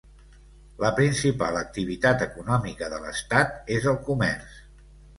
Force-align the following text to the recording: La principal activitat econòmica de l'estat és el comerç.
La 0.83 0.89
principal 0.99 1.59
activitat 1.61 2.25
econòmica 2.29 2.91
de 2.97 3.05
l'estat 3.07 3.73
és 3.81 3.91
el 3.95 4.05
comerç. 4.13 4.61